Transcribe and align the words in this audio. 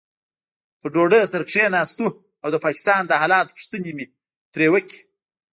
پر 0.79 0.89
ډوډۍ 0.93 1.21
سره 1.33 1.43
کښېناستو 1.49 2.07
او 2.43 2.49
د 2.53 2.57
پاکستان 2.65 3.01
د 3.07 3.13
حالاتو 3.21 3.55
پوښتنې 3.57 3.91
مې 3.97 4.05
ترې 4.53 4.67
وکړې. 4.73 4.99